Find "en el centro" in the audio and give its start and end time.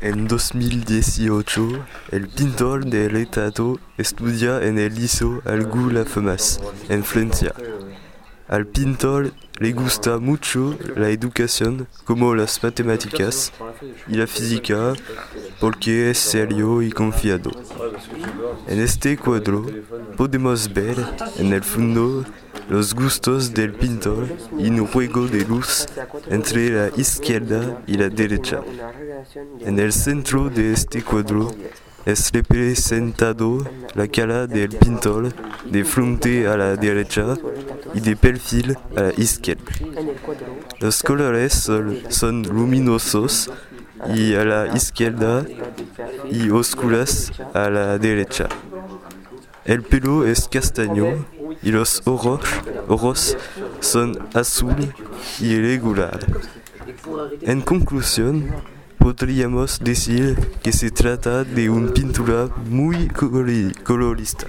29.60-30.50